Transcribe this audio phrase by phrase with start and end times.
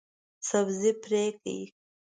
[0.49, 1.61] سبزي پرې کړئ